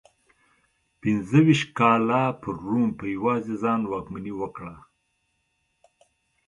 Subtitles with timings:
[1.01, 4.75] پنځه څلوېښت کاله پر روم په یوازې ځان واکمني وکړه